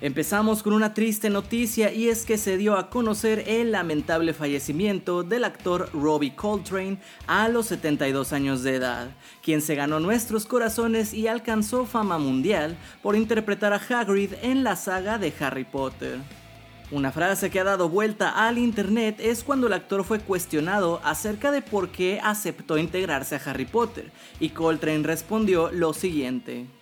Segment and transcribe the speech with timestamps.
[0.00, 5.24] Empezamos con una triste noticia y es que se dio a conocer el lamentable fallecimiento
[5.24, 9.10] del actor Robbie Coltrane a los 72 años de edad,
[9.42, 14.76] quien se ganó nuestros corazones y alcanzó fama mundial por interpretar a Hagrid en la
[14.76, 16.20] saga de Harry Potter.
[16.92, 21.50] Una frase que ha dado vuelta al internet es cuando el actor fue cuestionado acerca
[21.50, 26.77] de por qué aceptó integrarse a Harry Potter, y Coltrane respondió lo siguiente.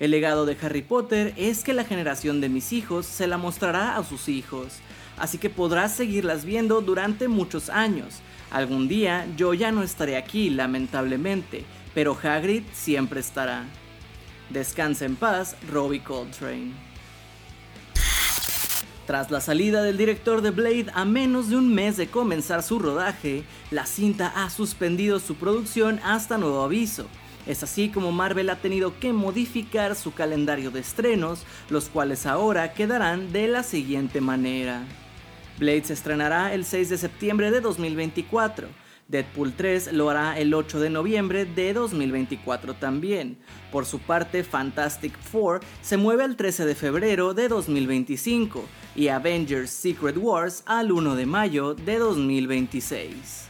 [0.00, 3.98] El legado de Harry Potter es que la generación de mis hijos se la mostrará
[3.98, 4.78] a sus hijos,
[5.18, 8.20] así que podrás seguirlas viendo durante muchos años.
[8.50, 13.64] Algún día yo ya no estaré aquí, lamentablemente, pero Hagrid siempre estará.
[14.48, 16.72] Descansa en paz, Robbie Coltrane.
[19.06, 22.78] Tras la salida del director de Blade a menos de un mes de comenzar su
[22.78, 27.06] rodaje, la cinta ha suspendido su producción hasta nuevo aviso.
[27.46, 32.72] Es así como Marvel ha tenido que modificar su calendario de estrenos, los cuales ahora
[32.74, 34.82] quedarán de la siguiente manera.
[35.58, 38.68] Blade se estrenará el 6 de septiembre de 2024.
[39.08, 43.36] Deadpool 3 lo hará el 8 de noviembre de 2024 también.
[43.72, 49.70] Por su parte, Fantastic Four se mueve al 13 de febrero de 2025 y Avengers
[49.70, 53.49] Secret Wars al 1 de mayo de 2026.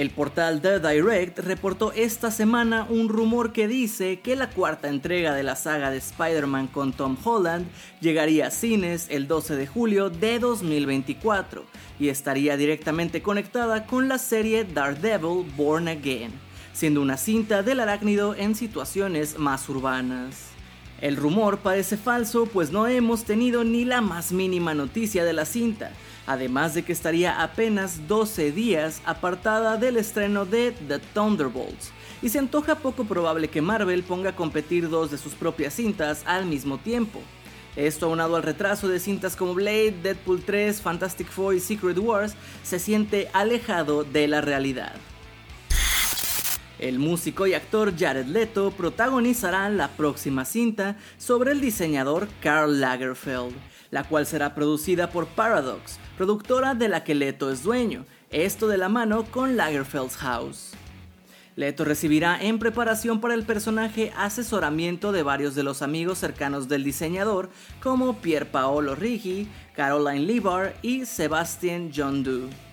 [0.00, 5.34] El portal The Direct reportó esta semana un rumor que dice que la cuarta entrega
[5.34, 7.66] de la saga de Spider-Man con Tom Holland
[8.00, 11.66] llegaría a cines el 12 de julio de 2024
[11.98, 16.32] y estaría directamente conectada con la serie Daredevil Born Again,
[16.72, 20.46] siendo una cinta del arácnido en situaciones más urbanas.
[21.00, 25.46] El rumor parece falso pues no hemos tenido ni la más mínima noticia de la
[25.46, 25.92] cinta,
[26.26, 31.90] además de que estaría apenas 12 días apartada del estreno de The Thunderbolts,
[32.20, 36.22] y se antoja poco probable que Marvel ponga a competir dos de sus propias cintas
[36.26, 37.20] al mismo tiempo.
[37.76, 42.34] Esto aunado al retraso de cintas como Blade, Deadpool 3, Fantastic Four y Secret Wars,
[42.62, 44.92] se siente alejado de la realidad.
[46.80, 53.52] El músico y actor Jared Leto protagonizará la próxima cinta sobre el diseñador Karl Lagerfeld,
[53.90, 58.78] la cual será producida por Paradox, productora de la que Leto es dueño, esto de
[58.78, 60.70] la mano con Lagerfeld's House.
[61.54, 66.82] Leto recibirá en preparación para el personaje asesoramiento de varios de los amigos cercanos del
[66.82, 67.50] diseñador,
[67.82, 72.69] como Pier Paolo Rigi, Caroline Levar y Sebastian John Doe.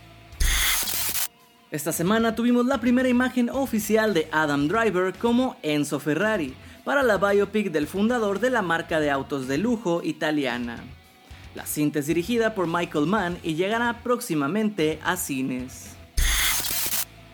[1.70, 6.54] Esta semana tuvimos la primera imagen oficial de Adam Driver como Enzo Ferrari
[6.86, 10.82] para la biopic del fundador de la marca de autos de lujo italiana.
[11.56, 15.98] La cinta es dirigida por Michael Mann y llegará próximamente a cines.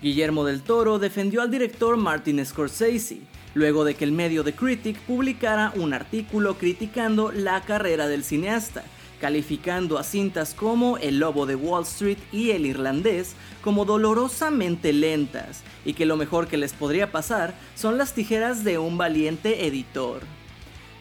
[0.02, 3.20] Guillermo del Toro defendió al director Martin Scorsese,
[3.54, 8.84] luego de que el medio The Critic publicara un artículo criticando la carrera del cineasta,
[9.24, 15.64] calificando a cintas como El Lobo de Wall Street y El Irlandés como dolorosamente lentas
[15.86, 20.24] y que lo mejor que les podría pasar son las tijeras de un valiente editor.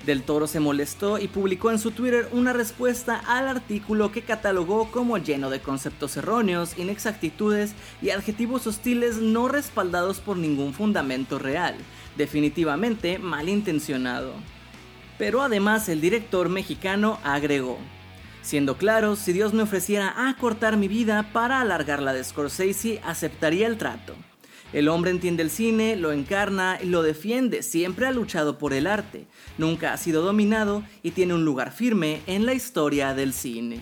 [0.06, 4.88] Del Toro se molestó y publicó en su Twitter una respuesta al artículo que catalogó
[4.92, 11.74] como lleno de conceptos erróneos, inexactitudes y adjetivos hostiles no respaldados por ningún fundamento real,
[12.16, 14.32] definitivamente malintencionado.
[15.18, 17.78] Pero además el director mexicano agregó,
[18.42, 23.68] Siendo claro, si Dios me ofreciera acortar mi vida para alargar la de Scorsese, aceptaría
[23.68, 24.14] el trato.
[24.72, 28.86] El hombre entiende el cine, lo encarna y lo defiende, siempre ha luchado por el
[28.86, 29.26] arte,
[29.58, 33.80] nunca ha sido dominado y tiene un lugar firme en la historia del cine.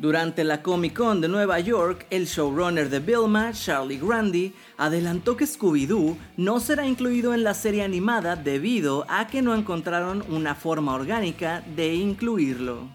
[0.00, 5.44] Durante la Comic Con de Nueva York, el showrunner de Vilma, Charlie Grandy, adelantó que
[5.44, 10.94] Scooby-Doo no será incluido en la serie animada debido a que no encontraron una forma
[10.94, 12.88] orgánica de incluirlo.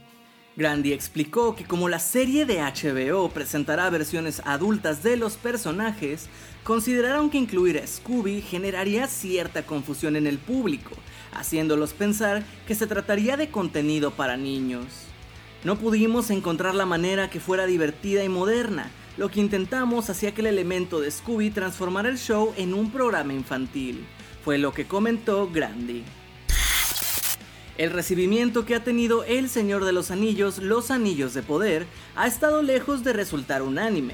[0.56, 6.28] Grandy explicó que como la serie de HBO presentará versiones adultas de los personajes,
[6.64, 10.96] consideraron que incluir a Scooby generaría cierta confusión en el público,
[11.34, 15.06] haciéndolos pensar que se trataría de contenido para niños.
[15.66, 20.42] No pudimos encontrar la manera que fuera divertida y moderna, lo que intentamos hacía que
[20.42, 24.06] el elemento de Scooby transformara el show en un programa infantil.
[24.44, 26.04] Fue lo que comentó Grandy.
[27.80, 32.28] El recibimiento que ha tenido El Señor de los Anillos, Los Anillos de Poder, ha
[32.28, 34.14] estado lejos de resultar unánime.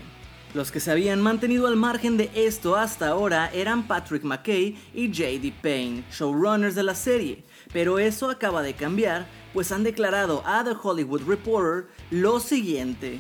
[0.53, 5.07] Los que se habían mantenido al margen de esto hasta ahora eran Patrick McKay y
[5.07, 5.53] J.D.
[5.61, 10.75] Payne, showrunners de la serie, pero eso acaba de cambiar, pues han declarado a The
[10.81, 13.19] Hollywood Reporter lo siguiente.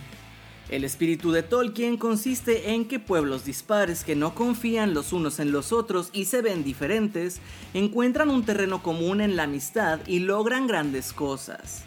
[0.69, 5.51] El espíritu de Tolkien consiste en que pueblos dispares que no confían los unos en
[5.51, 7.41] los otros y se ven diferentes,
[7.73, 11.83] encuentran un terreno común en la amistad y logran grandes cosas.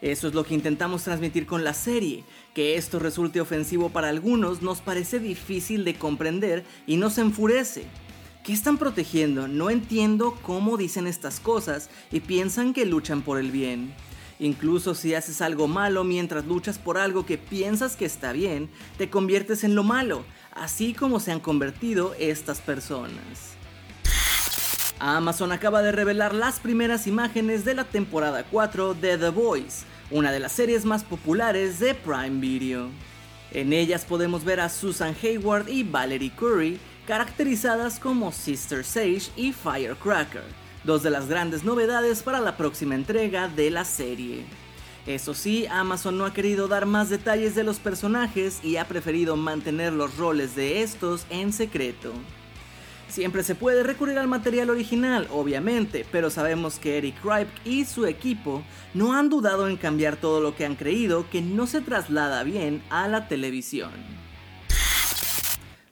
[0.00, 2.24] Eso es lo que intentamos transmitir con la serie.
[2.54, 7.84] Que esto resulte ofensivo para algunos nos parece difícil de comprender y nos enfurece.
[8.42, 9.46] ¿Qué están protegiendo?
[9.46, 13.94] No entiendo cómo dicen estas cosas y piensan que luchan por el bien.
[14.40, 18.68] Incluso si haces algo malo mientras luchas por algo que piensas que está bien,
[18.98, 23.54] te conviertes en lo malo, así como se han convertido estas personas.
[24.98, 30.32] Amazon acaba de revelar las primeras imágenes de la temporada 4 de The Voice, una
[30.32, 32.88] de las series más populares de Prime Video.
[33.52, 39.52] En ellas podemos ver a Susan Hayward y Valerie Curry caracterizadas como Sister Sage y
[39.52, 44.44] Firecracker dos de las grandes novedades para la próxima entrega de la serie.
[45.06, 49.36] Eso sí, Amazon no ha querido dar más detalles de los personajes y ha preferido
[49.36, 52.12] mantener los roles de estos en secreto.
[53.08, 58.06] Siempre se puede recurrir al material original, obviamente, pero sabemos que Eric Kripke y su
[58.06, 58.62] equipo
[58.94, 62.82] no han dudado en cambiar todo lo que han creído que no se traslada bien
[62.88, 63.90] a la televisión.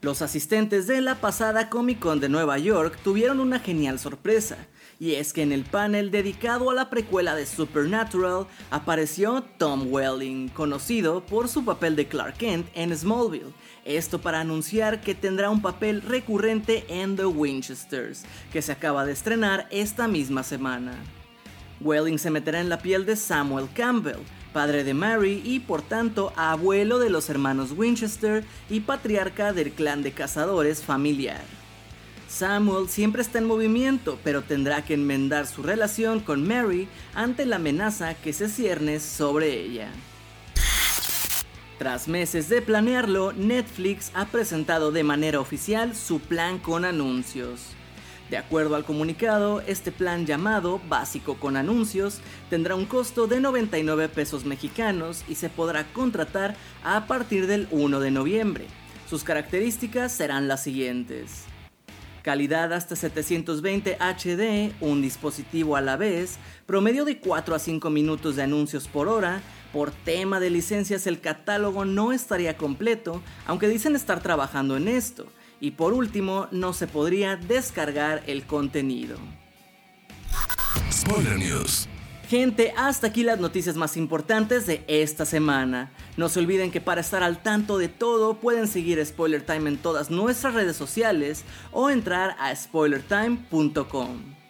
[0.02, 4.56] Los asistentes de la pasada Comic Con de Nueva York tuvieron una genial sorpresa,
[4.98, 10.48] y es que en el panel dedicado a la precuela de Supernatural apareció Tom Welling,
[10.48, 13.52] conocido por su papel de Clark Kent en Smallville.
[13.84, 19.12] Esto para anunciar que tendrá un papel recurrente en The Winchesters, que se acaba de
[19.12, 20.94] estrenar esta misma semana.
[21.82, 24.20] Welling se meterá en la piel de Samuel Campbell,
[24.52, 30.02] padre de Mary y por tanto abuelo de los hermanos Winchester y patriarca del clan
[30.02, 31.42] de cazadores familiar.
[32.28, 37.56] Samuel siempre está en movimiento, pero tendrá que enmendar su relación con Mary ante la
[37.56, 39.90] amenaza que se cierne sobre ella.
[41.78, 47.74] Tras meses de planearlo, Netflix ha presentado de manera oficial su plan con anuncios.
[48.30, 54.08] De acuerdo al comunicado, este plan llamado Básico con Anuncios tendrá un costo de 99
[54.08, 56.54] pesos mexicanos y se podrá contratar
[56.84, 58.66] a partir del 1 de noviembre.
[59.08, 61.42] Sus características serán las siguientes.
[62.22, 68.36] Calidad hasta 720 HD, un dispositivo a la vez, promedio de 4 a 5 minutos
[68.36, 69.40] de anuncios por hora,
[69.72, 75.26] por tema de licencias el catálogo no estaría completo, aunque dicen estar trabajando en esto
[75.60, 79.18] y por último, no se podría descargar el contenido.
[80.90, 81.88] Spoiler News.
[82.28, 85.90] Gente, hasta aquí las noticias más importantes de esta semana.
[86.16, 89.76] No se olviden que para estar al tanto de todo pueden seguir Spoiler Time en
[89.76, 94.40] todas nuestras redes sociales o entrar a spoilertime.com.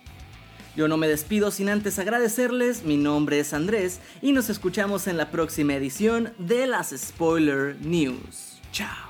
[0.76, 5.16] Yo no me despido sin antes agradecerles, mi nombre es Andrés y nos escuchamos en
[5.16, 8.60] la próxima edición de las Spoiler News.
[8.72, 9.09] Chao.